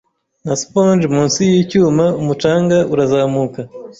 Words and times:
Nka 0.43 0.55
sponge 0.61 1.05
munsi 1.15 1.39
yicyuma 1.51 2.05
umucanga 2.21 2.77
urazamuka 2.93 3.59